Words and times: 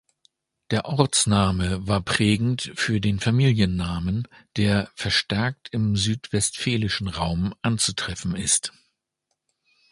Der 0.71 0.85
Ortsname 0.85 1.85
war 1.87 2.01
prägend 2.01 2.71
für 2.73 2.99
den 2.99 3.19
Familiennamen, 3.19 4.27
der 4.57 4.89
verstärkt 4.95 5.69
im 5.73 5.95
südwestfälischen 5.95 7.07
Raum 7.07 7.53
anzutreffen 7.61 8.35
ist. 8.35 8.73